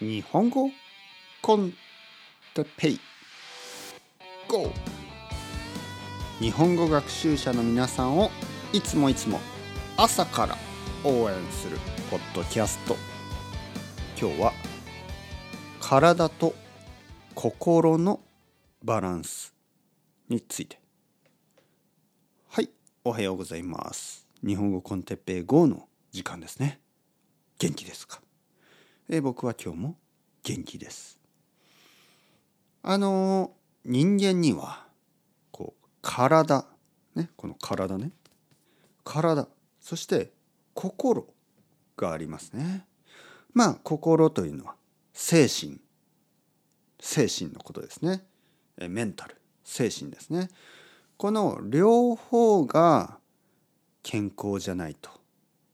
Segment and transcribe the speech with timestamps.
[0.00, 0.70] 日本語
[1.42, 1.74] コン
[2.54, 3.00] テペイ。
[4.48, 4.72] GO!
[6.38, 8.30] 日本語学習者の皆さんを
[8.72, 9.38] いつもいつも
[9.98, 10.56] 朝から
[11.04, 11.76] 応援する
[12.10, 12.96] ポッドキャスト。
[14.18, 14.52] 今日は
[15.80, 16.54] 体と
[17.34, 18.20] 心の
[18.82, 19.54] バランス
[20.30, 20.80] について。
[22.48, 22.70] はい
[23.04, 24.26] おはようございます。
[24.42, 26.80] 日本語コンテッペイ GO の時間ですね。
[27.58, 28.22] 元気ですか？
[29.12, 29.96] え僕は今日も
[30.44, 31.18] 元気です。
[32.80, 33.50] あの
[33.84, 34.86] 人間には
[35.50, 36.64] こう体
[37.16, 38.12] ねこの体ね
[39.02, 39.48] 体
[39.80, 40.30] そして
[40.74, 41.26] 心
[41.96, 42.86] がありますね。
[43.52, 44.76] まあ心というのは
[45.12, 45.80] 精神。
[47.00, 48.24] 精神のことですね。
[48.78, 49.34] えメンタル。
[49.64, 50.50] 精神ですね。
[51.16, 53.18] この両方が
[54.04, 55.10] 健康じゃないと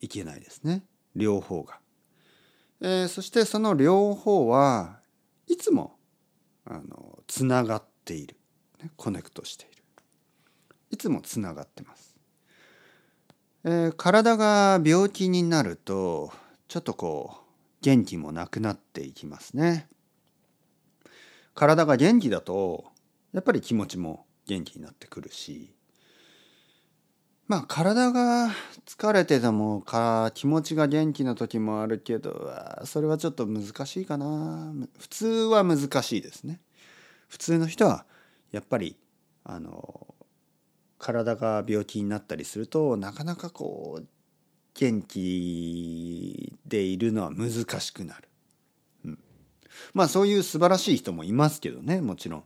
[0.00, 0.82] いけないですね。
[1.14, 1.78] 両方が。
[2.80, 5.00] えー、そしてその両方は
[5.46, 5.96] いつも
[6.64, 8.36] あのつながっている、
[8.82, 9.82] ね、コネクトしている
[10.90, 12.16] いつもつながってます。
[13.64, 16.32] えー、体が病気になると
[16.68, 17.40] ちょっとこう
[17.82, 19.88] 元気もなくなっていきますね。
[21.54, 22.86] 体が元気だと
[23.32, 25.74] やっぱり気持ちも元気になってくるし
[27.50, 28.48] まあ体が
[28.86, 32.48] 疲れててもか気持ちが元気な時もあるけど
[32.84, 36.60] それはちょっと難しいかな普通は難しいですね。
[37.26, 38.06] 普通の人は
[38.52, 38.96] やっぱり
[39.42, 40.14] あの
[41.00, 44.06] 体が病気になったりするとなかなかこう
[44.74, 48.28] 元気でいるのは難しくなる。
[49.06, 49.18] うん、
[49.92, 52.44] まあそういう素晴らしい人もいますけどねもちろん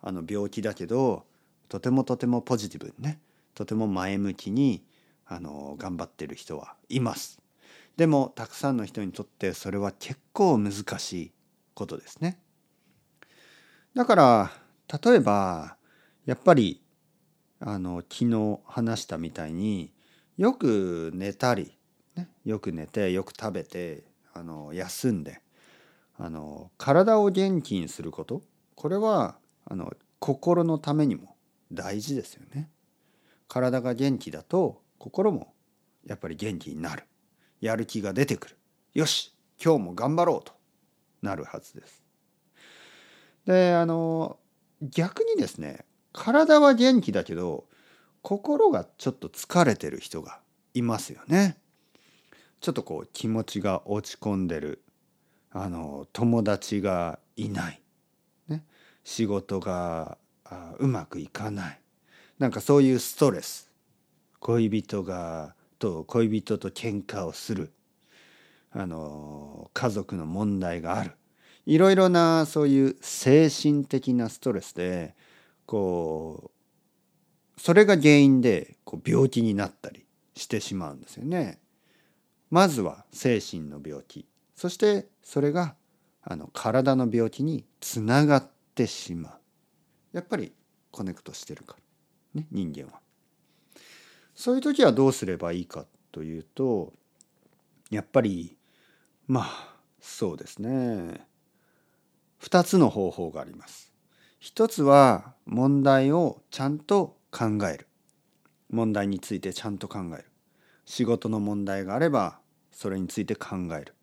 [0.00, 1.24] あの病気だけど
[1.68, 3.18] とてもとてもポジティブにね
[3.54, 4.84] とても前向きに
[5.26, 7.40] あの頑張ってる人はいます。
[7.96, 11.32] でもたくさんの人にとってそれは結構難しい
[11.74, 12.38] ことですね。
[13.94, 14.52] だから
[15.04, 15.76] 例えば
[16.26, 16.82] やっぱり
[17.60, 19.92] あの昨日話したみたいに
[20.36, 21.76] よく寝たり、
[22.16, 25.40] ね、よく寝てよく食べてあの休んで
[26.18, 28.42] あの体を元気にすること
[28.74, 31.36] これはあの心のためにも
[31.72, 32.70] 大事ですよね。
[33.48, 35.54] 体が元気だと心も
[36.06, 37.04] やっぱり元気になる。
[37.60, 38.56] やる気が出てくる。
[38.94, 40.52] よし今日も頑張ろうと。
[41.22, 42.04] なるはずです。
[43.46, 44.38] であの
[44.82, 47.66] 逆にですね体は元気だけど
[48.22, 50.40] 心がちょっと疲れてる人が
[50.74, 51.58] いますよね。
[52.60, 54.82] ちょっとこう気持ちが落ち込んでる。
[55.56, 57.80] あの友達がいない、
[58.48, 58.64] ね、
[59.04, 60.18] 仕事が
[60.78, 61.80] うまくいかない。
[62.38, 63.70] なんかそういうストレス。
[64.40, 67.72] 恋人がと恋人と喧嘩をする。
[68.72, 71.12] あの家族の問題がある。
[71.66, 75.14] いろいろなそういう精神的なストレスで
[75.64, 76.50] こ
[77.56, 81.60] うそれが原因でこう病気になったりしてしまうんですよね。
[82.50, 84.26] まずは精神の病気。
[84.56, 85.74] そしてそれが
[86.22, 89.32] あの体の病気につながってしまう。
[90.12, 90.52] やっぱり
[90.90, 91.78] コネクトしてるから、
[92.34, 93.00] ね、人間は。
[94.34, 96.92] そういう時はどうすればいいかというと
[97.90, 98.56] やっぱり
[99.28, 101.26] まあそうですね
[102.42, 103.92] 2つの方法があります。
[104.38, 107.86] 一つは問題をちゃんと考える。
[108.70, 110.24] 問題についてちゃんと考える。
[110.84, 112.38] 仕事の問題があれば
[112.70, 113.94] それについて考える。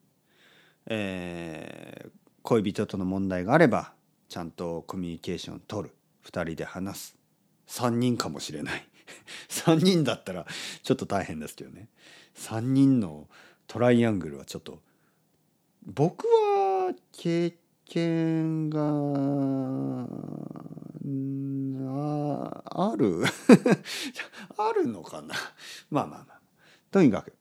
[0.87, 3.93] えー、恋人との問題があれば
[4.27, 5.95] ちゃんとコミュニケーションを取る。
[6.25, 7.20] 2人で話す。
[7.71, 8.87] 3人かもしれない。
[9.49, 10.45] 3人だったら
[10.83, 11.87] ちょっと大変ですけどね。
[12.35, 13.29] 3人の
[13.67, 14.81] トライアングルはちょっと
[15.85, 18.81] 僕は経見が
[22.65, 23.23] ある？
[24.57, 25.35] あるのかな？
[25.89, 26.41] まあまあまあ
[26.91, 27.33] とにかく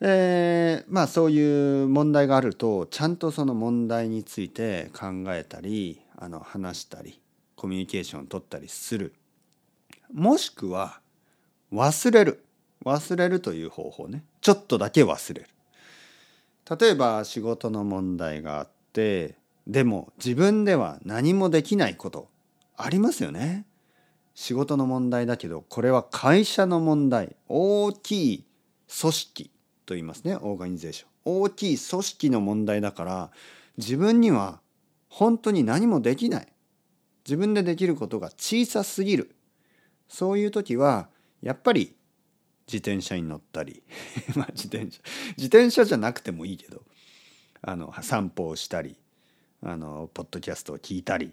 [0.00, 7.21] えー、まあそういう問題があるとちゃんとその問題について考えたりあの話したり
[7.62, 9.14] コミュニケーションを取ったりする。
[10.12, 10.98] もしくは
[11.72, 12.44] 忘れる。
[12.84, 14.24] 忘れるという方法ね。
[14.40, 15.48] ちょっとだけ忘れる。
[16.68, 19.36] 例えば仕事の問題があって
[19.68, 22.28] でも自分では何もできないこと
[22.76, 23.64] ありますよね。
[24.34, 27.36] 仕事の問題だけどこれは会社の問題。
[27.48, 28.44] 大きい
[29.00, 29.50] 組織
[29.86, 31.42] と言いますねオーガニゼーション。
[31.44, 33.30] 大きい組織の問題だから
[33.78, 34.58] 自分には
[35.08, 36.48] 本当に何もできない。
[37.24, 39.34] 自分でできることが小さすぎる
[40.08, 41.08] そういう時は
[41.40, 41.94] やっぱり
[42.66, 43.82] 自転車に乗ったり
[44.34, 45.00] まあ自転車
[45.36, 46.82] 自転車じゃなくてもいいけど
[47.60, 48.96] あの散歩をしたり
[49.62, 51.32] あのポッドキャストを聞いたり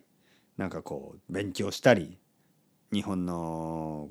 [0.57, 2.17] なんかこう勉強したり
[2.91, 4.09] 日本の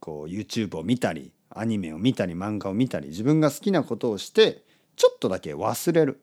[0.00, 4.64] こう YouTube を見たりアニメを見たり漫画を見たり自分が好きなことをして
[4.96, 6.20] ちょっとだけ忘れる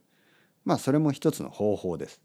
[0.65, 2.21] まあそれも一つの方法です。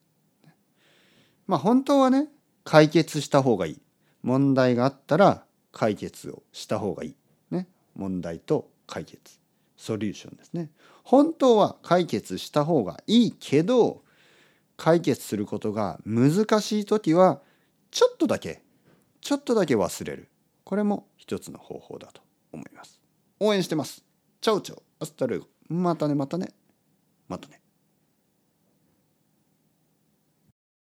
[1.47, 2.29] まあ本当はね
[2.67, 3.81] 解決した方がいい。
[4.23, 7.15] 問題があったら解決をした方がいい、
[7.53, 9.39] ね、問題と解決。
[9.77, 10.71] ソリューションですね。
[11.05, 14.03] 本当は解決した方がいいけど
[14.77, 17.41] 解決することが難しい時は
[17.93, 18.63] ちょっとだけ
[19.21, 20.29] ちょっとだけ忘れる。
[20.65, 22.21] これも一つの方法だと
[22.53, 23.01] 思います。
[23.39, 24.05] 応援してます。
[24.41, 24.83] チャオチャオ。
[24.99, 26.49] アスタルまたねまたね。
[27.29, 27.61] またね。